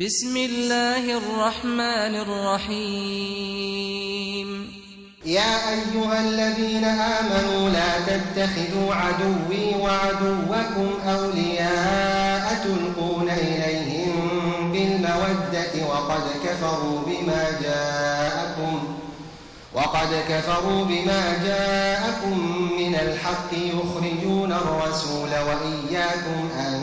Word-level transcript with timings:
بسم 0.00 0.36
الله 0.36 1.16
الرحمن 1.18 2.14
الرحيم. 2.24 3.68
يا 5.24 5.70
أيها 5.70 6.20
الذين 6.20 6.84
آمنوا 6.84 7.70
لا 7.70 8.00
تتخذوا 8.06 8.94
عدوي 8.94 9.74
وعدوكم 9.80 10.88
أولياء 11.08 12.64
تلقون 12.64 13.30
إليهم 13.30 14.14
بالمودة 14.72 15.86
وقد 15.88 16.22
كفروا 16.44 17.00
بما 17.06 17.50
جاءكم 17.62 18.82
وقد 19.74 20.22
كفروا 20.28 20.84
بما 20.84 21.38
جاءكم 21.44 22.36
من 22.78 22.94
الحق 22.94 23.52
يخرجون 23.52 24.52
الرسول 24.52 25.30
وإياكم 25.30 26.48
أن 26.58 26.82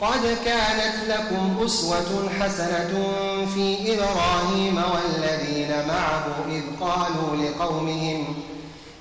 قد 0.00 0.36
كانت 0.44 0.94
لكم 1.08 1.64
أسوة 1.64 2.30
حسنة 2.40 2.92
في 3.54 3.76
إبراهيم 3.94 4.76
والذين 4.76 5.70
معه 5.88 6.24
إذ 6.48 6.62
قالوا 6.80 7.36
لقومهم 7.36 8.24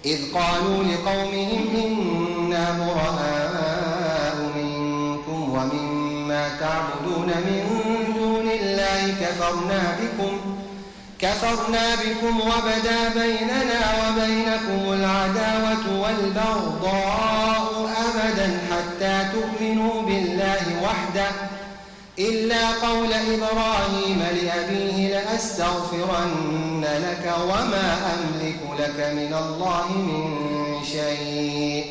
إذ 0.05 0.33
قالوا 0.33 0.83
لقومهم 0.83 1.67
إنا 1.75 2.71
براء 2.79 4.35
منكم 4.55 5.49
ومما 5.53 6.49
تعبدون 6.59 7.27
من 7.27 7.63
دون 8.15 8.49
الله 8.51 9.15
كفرنا 9.21 9.97
بكم 10.01 10.37
كفرنا 11.19 11.95
بكم 11.95 12.41
وبدا 12.41 13.09
بيننا 13.21 13.81
وبينكم 13.99 14.93
العداوة 14.93 16.01
والبغضاء 16.01 17.89
أبدا 18.05 18.59
حتى 18.71 19.25
تؤمنوا 19.33 20.01
إلا 22.19 22.67
قول 22.67 23.13
إبراهيم 23.13 24.23
لأبيه 24.43 25.13
لأستغفرن 25.13 26.81
لك 26.81 27.33
وما 27.43 27.97
أملك 28.13 28.59
لك 28.79 28.99
من 29.13 29.33
الله 29.33 29.87
من 29.91 30.85
شيء. 30.85 31.85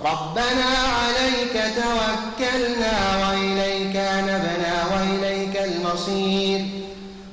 ربنا 0.00 0.70
عليك 1.02 1.54
توكلنا 1.76 2.94
وإليك 3.22 3.96
نبنا 3.96 4.74
وإليك 4.92 5.56
المصير. 5.56 6.66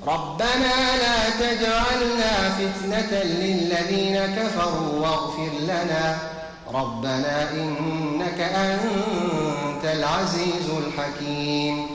ربنا 0.08 0.76
لا 1.04 1.30
تجعلنا 1.40 2.50
فتنة 2.50 3.24
للذين 3.24 4.36
كفروا 4.36 5.00
واغفر 5.00 5.52
لنا. 5.62 6.33
ربنا 6.74 7.52
إنك 7.52 8.40
أنت 8.40 9.86
العزيز 9.86 10.70
الحكيم. 10.88 11.88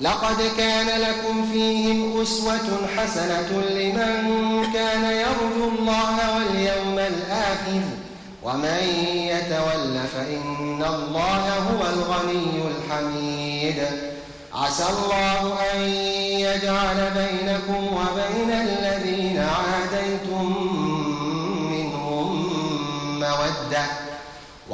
لقد 0.00 0.36
كان 0.56 1.00
لكم 1.00 1.52
فيهم 1.52 2.22
أسوة 2.22 2.88
حسنة 2.96 3.62
لمن 3.70 4.66
كان 4.74 5.04
يرجو 5.04 5.68
الله 5.78 6.16
واليوم 6.36 6.98
الآخر 6.98 7.82
ومن 8.42 8.82
يتول 9.14 10.00
فإن 10.14 10.84
الله 10.84 11.58
هو 11.58 11.80
الغني 11.94 12.62
الحميد. 12.72 13.82
عسى 14.54 14.84
الله 14.84 15.56
أن 15.74 15.80
يجعل 16.46 17.10
بينكم 17.16 17.86
وبين 17.86 18.50
الذين 18.50 19.01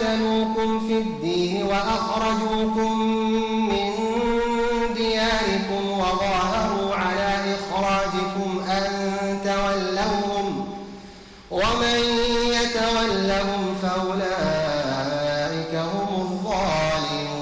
قاتلوكم 0.00 0.88
في 0.88 0.98
الدين 0.98 1.62
وأخرجوكم 1.62 3.02
من 3.68 3.90
دياركم 4.94 5.90
وظاهروا 5.90 6.94
على 6.94 7.54
إخراجكم 7.54 8.60
أن 8.70 8.86
تولوهم 9.44 10.68
ومن 11.50 12.00
يتولهم 12.46 13.76
فأولئك 13.82 15.74
هم 15.74 16.08
الظالمون. 16.20 17.40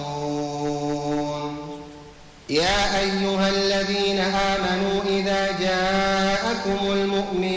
يا 2.50 3.00
أيها 3.00 3.48
الذين 3.48 4.18
آمنوا 4.18 5.02
إذا 5.06 5.58
جاءكم 5.60 6.78
المؤمنات 6.92 7.47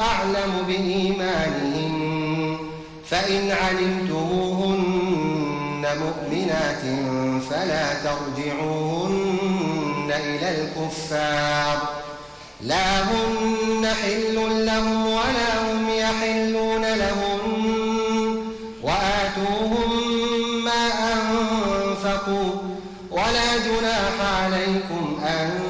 أعلم 0.00 0.64
بإيمانهن 0.66 2.58
فإن 3.10 3.50
علمتموهن 3.50 5.02
مؤمنات 5.82 6.82
فلا 7.50 7.86
ترجعوهن 8.04 10.10
إلى 10.10 10.48
الكفار. 10.50 11.78
لا 12.60 13.02
هن 13.02 13.86
حل 14.02 14.66
لهم 14.66 15.06
ولا 15.06 15.62
هم 15.62 15.88
يحلون 15.88 16.94
لهم 16.94 17.40
وآتوهم 18.82 19.90
ما 20.64 20.84
أنفقوا. 21.12 22.52
ولا 23.10 23.58
جناح 23.58 24.42
عليكم 24.42 25.20
أن 25.24 25.69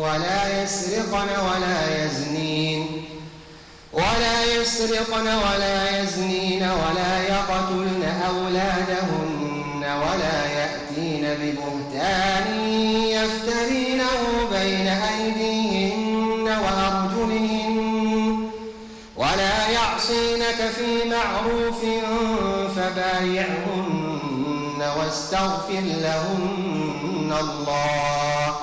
ولا 0.00 0.62
يسرقن 0.62 1.28
ولا 1.48 2.04
يزنين. 2.04 2.86
ولا 3.92 4.44
يسرقن 4.44 5.26
ولا 5.26 6.00
يزنين 6.00 6.62
ولا 6.62 7.22
يقتلن 7.22 8.04
أولادهن 8.28 9.82
ولا 9.82 10.46
يأتين 10.46 11.24
ببهتان 11.40 12.46
يفترينه 13.08 14.48
بين 14.52 14.86
أيديهن 14.86 16.48
وأرجلهن 16.48 18.50
ولا 19.16 19.68
يعصينك 19.68 20.70
في 20.76 21.08
معروف 21.10 21.80
فبايعهن 22.76 24.82
واستغفر 24.98 25.80
لهن 25.80 27.34
الله 27.40 28.54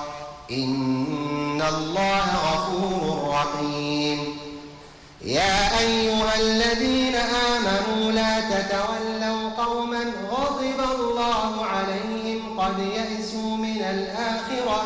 إن 0.52 1.62
الله 1.62 2.26
غفور 2.52 3.30
رحيم. 3.30 4.20
يا 5.26 5.80
أيها 5.80 6.40
الذين 6.40 7.16
آمنوا 7.16 8.12
لا 8.12 8.40
تتولوا 8.40 9.50
قوما 9.58 10.04
غضب 10.32 10.80
الله 11.00 11.66
عليهم 11.66 12.60
قد 12.60 12.80
يئسوا 12.80 13.58
من 13.58 13.82
الآخرة 13.82 14.84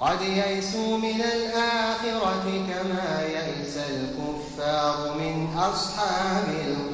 قد 0.00 0.20
يئسوا 0.22 0.98
من 0.98 1.20
الآخرة 1.20 2.44
كما 2.68 3.22
يئس 3.22 3.76
الكفار 3.76 5.14
من 5.18 5.58
أصحاب 5.58 6.48
القبور 6.48 6.87